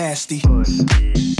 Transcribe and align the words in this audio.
nasty. 0.00 0.40
Pussy. 0.40 1.39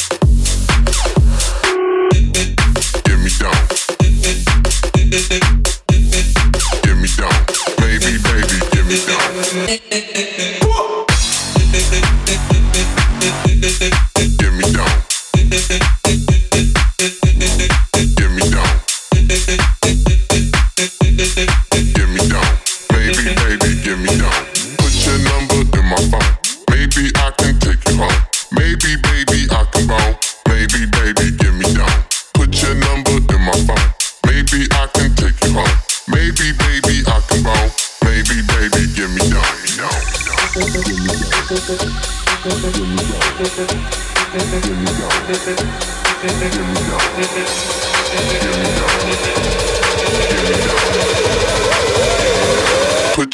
Put 45.31 45.47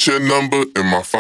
your 0.05 0.19
number 0.19 0.63
in 0.75 0.86
my 0.86 1.01
phone. 1.01 1.16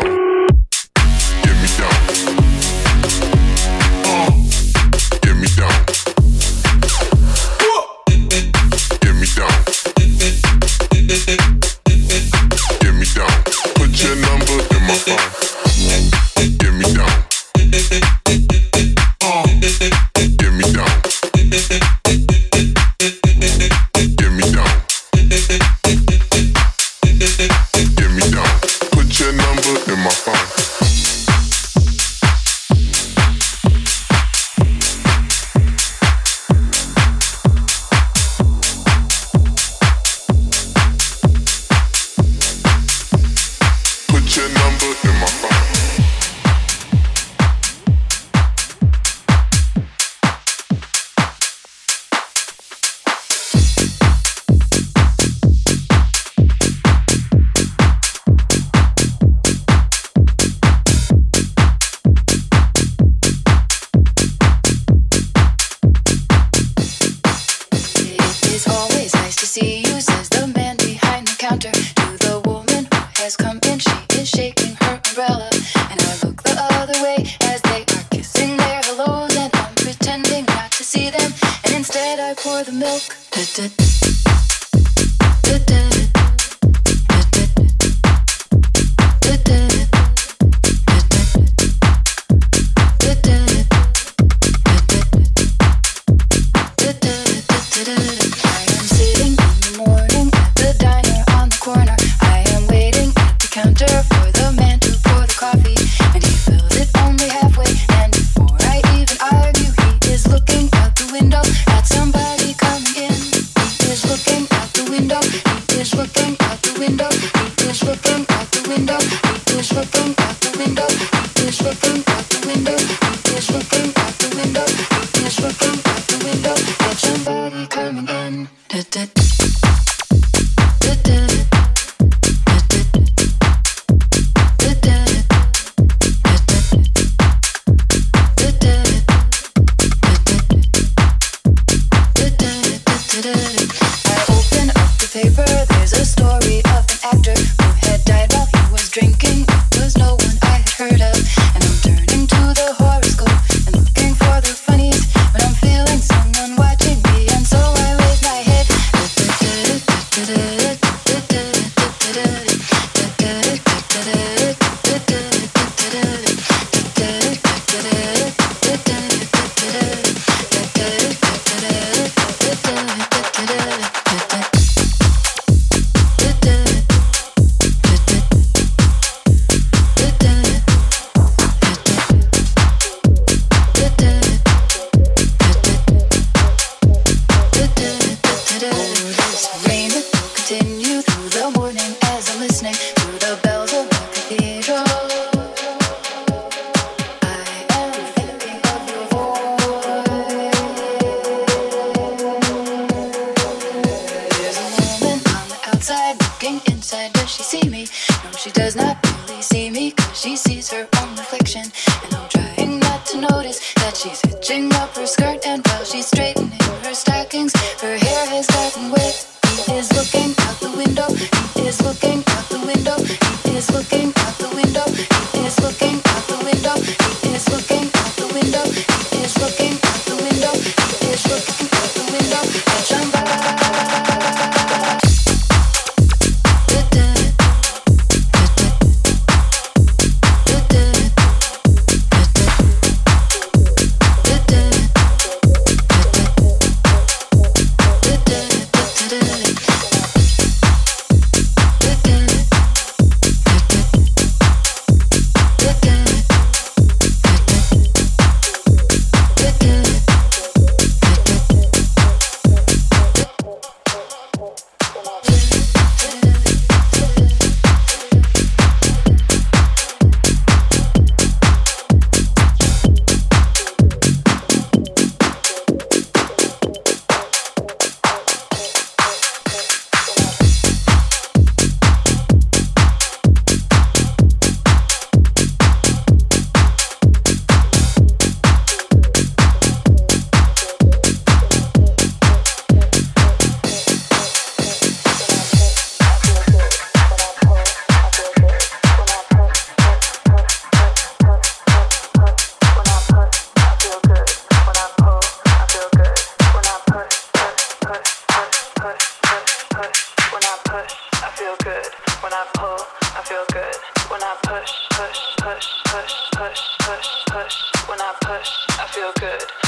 Feel 318.97 319.11
good 319.19 319.66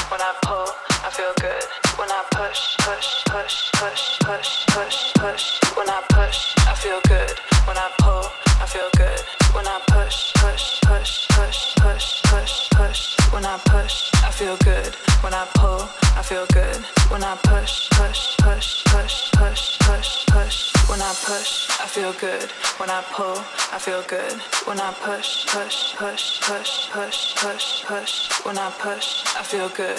push 25.09 25.45
push 25.47 25.95
push 25.95 26.89
push 26.91 27.35
push 27.35 27.83
push 27.83 28.45
when 28.45 28.57
i 28.57 28.69
push 28.79 29.23
i 29.35 29.43
feel 29.43 29.69
good. 29.69 29.98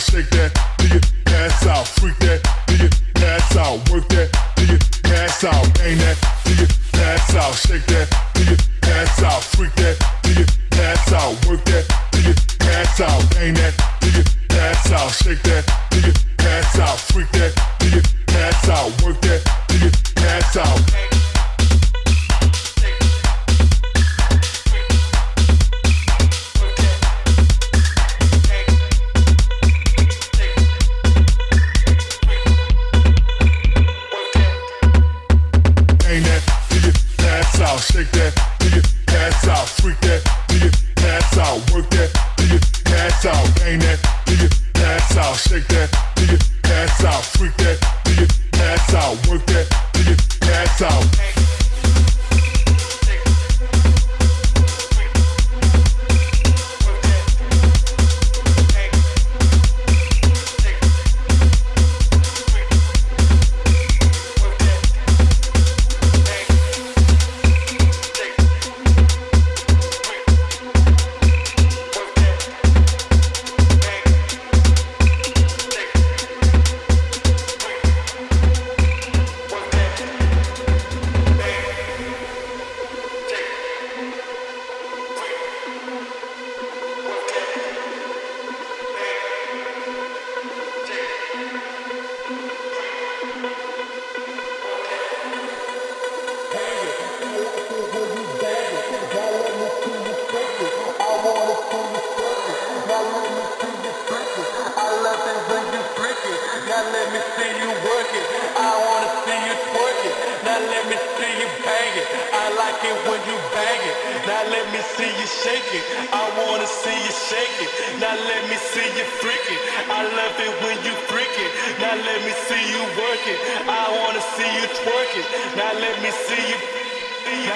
shake 0.00 0.30
that, 0.30 0.50
do 0.78 0.88
your 0.88 1.00
ass 1.36 1.66
out, 1.66 1.86
freak 1.86 2.16
that, 2.20 2.40
do 2.66 2.76
your 2.76 2.90
ass 3.28 3.56
out, 3.56 3.76
work 3.90 4.08
that, 4.08 4.32
do 4.56 4.64
your 4.64 4.78
ass 5.14 5.44
out, 5.44 5.74
bang 5.74 5.98
that, 5.98 6.16
do 6.44 6.54
your 6.54 6.68
ass 7.04 7.34
out, 7.34 7.54
shake 7.54 7.84
that, 7.86 8.08
do 8.34 8.44
your 8.44 8.56
ass 8.94 9.22
out, 9.22 9.42
freak 9.42 9.74
that, 9.74 9.96
do 10.22 10.32
your 10.32 10.46
ass 10.82 11.12
out, 11.12 11.46
work 11.46 11.62
that, 11.66 11.84
do 12.12 12.22
your 12.22 12.34
ass 12.72 13.00
out, 13.00 13.30
bang 13.34 13.54
that, 13.54 13.74
do 14.00 14.10
your 14.10 14.24
ass 14.60 14.90
out, 14.92 15.10
shake 15.12 15.42
that. 15.42 15.79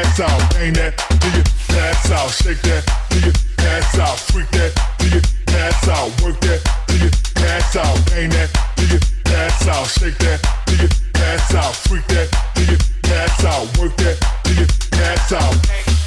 ass 0.00 0.20
out, 0.20 0.54
bang 0.54 0.72
that 0.74 0.96
to 1.20 1.28
your 1.36 1.44
ass 1.80 2.10
out, 2.10 2.30
shake 2.30 2.60
that 2.62 2.84
to 3.10 3.18
your 3.20 3.34
ass 3.68 3.98
out, 3.98 4.18
freak 4.18 4.48
that 4.50 4.72
to 4.98 5.08
your 5.08 5.22
ass 5.60 5.88
out, 5.88 6.08
work 6.22 6.40
that 6.40 6.60
to 6.88 6.96
your 6.96 7.10
ass 7.48 7.76
out, 7.76 8.06
bang 8.06 8.30
that 8.30 8.50
to 8.76 8.86
your 8.86 9.00
ass 9.36 9.68
out, 9.68 9.86
shake 9.86 10.18
that 10.18 10.40
to 10.66 10.76
your 10.76 10.90
ass 11.24 11.54
out, 11.54 11.74
freak 11.74 12.06
that 12.08 12.28
to 12.54 12.64
your 12.64 12.78
ass 13.14 13.44
out, 13.44 13.78
work 13.78 13.96
that 13.96 14.16
to 14.44 14.54
your 14.54 14.68
ass 15.04 15.32
out. 15.32 15.99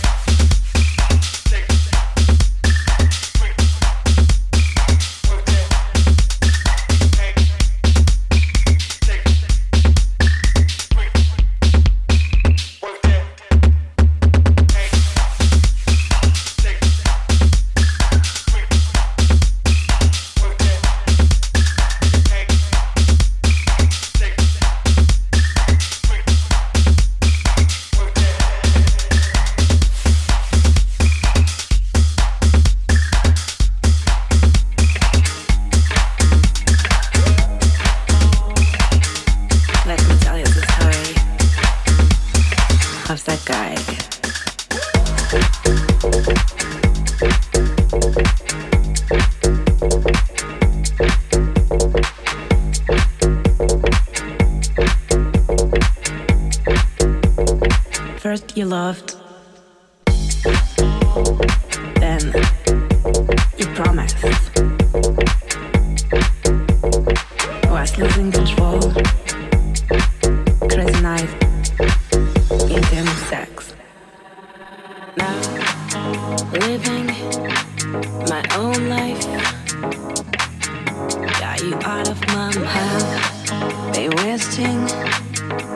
you 81.63 81.75
out 81.83 82.09
of 82.09 82.19
my 82.27 82.51
mind. 82.57 83.93
Been 83.93 84.11
wasting 84.17 84.85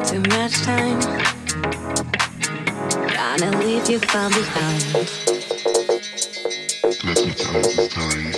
too 0.04 0.20
much 0.36 0.54
time. 0.64 1.00
Gonna 3.14 3.58
leave 3.64 3.90
you 3.90 4.00
far 4.00 4.30
behind. 4.30 4.84
Let 7.04 7.26
me 7.26 7.34
tell 7.34 7.54
you 7.54 7.64
the 7.64 7.90
story. 7.90 8.37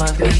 love 0.00 0.18
me. 0.18 0.39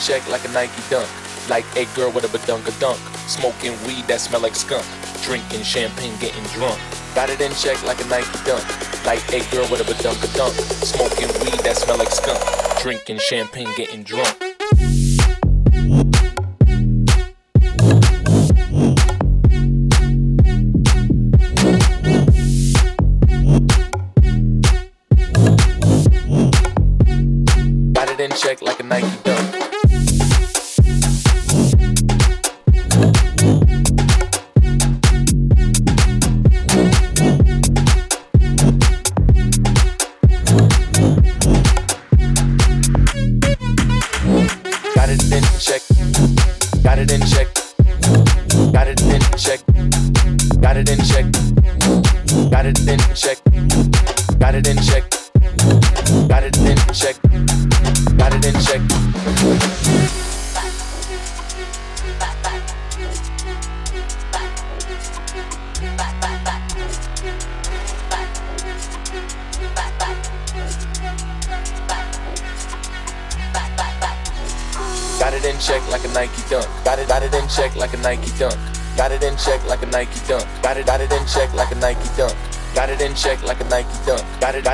Check 0.00 0.26
like 0.28 0.44
a 0.44 0.52
Nike 0.52 0.82
dunk. 0.90 1.08
Like 1.48 1.64
a 1.76 1.84
girl 1.96 2.10
with 2.10 2.24
a 2.24 2.28
badunka 2.28 2.78
dunk. 2.80 2.98
Smoking 3.26 3.72
weed 3.86 4.06
that 4.06 4.20
smell 4.20 4.40
like 4.40 4.54
skunk. 4.54 4.84
Drinking 5.22 5.62
champagne, 5.62 6.16
getting 6.20 6.44
drunk. 6.54 6.78
Got 7.14 7.30
it 7.30 7.40
in 7.40 7.52
check 7.54 7.82
like 7.84 8.00
a 8.00 8.06
Nike 8.08 8.38
dunk. 8.44 8.64
Like 9.04 9.26
a 9.32 9.40
girl 9.50 9.68
with 9.70 9.80
a 9.80 9.84
badunka 9.84 10.34
dunk. 10.36 10.54
Smoking 10.84 11.28
weed 11.42 11.58
that 11.64 11.76
smell 11.76 11.98
like 11.98 12.10
skunk. 12.10 12.40
Drinking 12.82 13.18
champagne, 13.18 13.68
getting 13.76 14.02
drunk. 14.02 14.57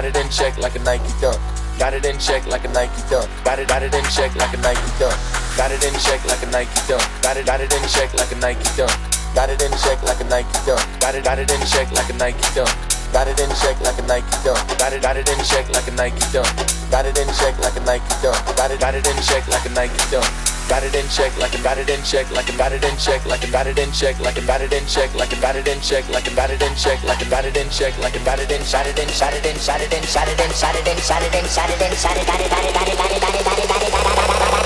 Got 0.05 0.16
it, 0.16 0.20
in 0.20 0.28
check 0.28 0.59
like 0.59 0.76
a 0.76 0.80
Nike 0.80 1.09
dunk. 1.18 1.40
Got 1.78 1.94
it 1.94 2.05
in 2.05 2.18
check 2.18 2.44
like 2.44 2.62
a 2.66 2.68
Nike 2.68 2.92
dunk. 3.09 3.24
Got 3.42 3.59
it, 3.59 3.68
got 3.68 3.82
it 3.82 3.94
in 3.94 4.05
check 4.12 4.36
like 4.36 4.52
a 4.52 4.61
Nike 4.61 4.84
dunk. 5.00 5.16
Got 5.57 5.72
it 5.72 5.82
in 5.82 5.94
check 5.96 6.20
like 6.28 6.42
a 6.42 6.46
Nike 6.52 6.76
dunk. 6.86 7.00
Got 7.22 7.38
it, 7.38 7.46
got 7.46 7.62
it 7.62 7.72
in 7.72 7.80
check 7.88 8.12
like 8.12 8.30
a 8.30 8.36
Nike 8.36 8.68
dunk. 8.76 8.92
Got 9.34 9.48
it 9.48 9.62
in 9.62 9.72
check 9.80 10.02
like 10.02 10.20
a 10.20 10.24
Nike 10.24 10.52
dunk. 10.68 10.84
Got 11.00 11.14
it, 11.14 11.24
got 11.24 11.38
it 11.38 11.50
in 11.50 11.59
check 11.72 11.90
like 11.96 12.11
a 12.11 12.12
Nike 12.20 12.44
dunk. 12.52 12.68
Got 13.14 13.28
it 13.28 13.40
in 13.40 13.48
check 13.57 13.80
like 13.80 13.96
a 13.96 14.02
Nike 14.05 14.36
dunk. 14.44 14.61
Got 14.76 14.92
it, 14.92 15.00
got 15.00 15.16
it 15.16 15.26
in 15.26 15.40
check 15.48 15.72
like 15.72 15.88
a 15.88 15.92
Nike 15.96 16.20
dunk. 16.36 16.52
Got 16.90 17.07
it 17.07 17.16
in 17.16 17.28
check 17.40 17.59
like 17.64 17.76
a 17.76 17.80
Nike 17.80 18.14
dunk. 18.20 18.36
Got 18.61 18.70
it, 18.72 18.80
got 18.80 18.94
it 18.94 19.07
in 19.09 19.16
check 19.24 19.48
like 19.48 19.64
a 19.64 19.70
Nike 19.72 19.96
dunk. 20.12 20.53
It 20.67 20.95
in 20.97 21.09
check 21.09 21.35
like 21.39 21.55
a 21.55 21.81
it 21.81 21.89
in 21.89 22.03
check 22.03 22.31
like 22.31 22.49
a 22.49 22.75
it 22.75 22.85
in 22.85 22.97
check 22.97 23.25
like 23.25 23.45
a 23.45 23.67
it 23.67 23.79
in 23.79 23.91
check 23.93 24.19
like 24.19 24.37
a 24.37 24.59
it 24.59 24.73
in 24.75 24.87
check 24.87 25.15
like 25.15 25.33
a 25.33 25.57
it 25.57 25.69
in 25.69 25.81
check 25.81 26.09
like 26.09 26.27
a 26.27 26.53
it 26.53 26.62
in 26.62 26.75
check 26.75 27.03
like 27.05 27.23
a 27.23 27.47
it 27.47 27.57
in 27.57 27.71
check 27.71 27.99
like 27.99 28.17
a 28.17 28.19
got 28.19 28.39
it 28.39 28.51
in 28.51 28.62
shot 28.65 28.87
it 28.87 28.99
in 28.99 29.09
shot 29.09 29.33
it 29.33 29.47
in 29.47 29.57
shot 29.57 29.81
it 29.81 29.93
in 29.93 30.03
shot 30.03 30.29
it 30.29 30.41
in 30.43 30.51
shot 30.53 30.75
it 30.75 30.87
in 30.87 30.99
shot 30.99 31.23
it 31.23 31.35
in 31.35 31.45
shot 31.49 31.71
it 31.71 31.81
in 31.81 31.97
shot 31.97 32.17
it 32.17 32.27
got 32.27 32.41
it 32.41 32.51
got 32.51 32.65
it 32.65 32.75
got 32.75 32.89
it 32.89 32.99
got 32.99 33.11
it 33.12 33.21
got 33.21 33.35
it 33.35 33.45
got 33.45 33.59
it 33.59 33.69
got 33.69 33.83
it 33.83 33.93
got 33.93 34.64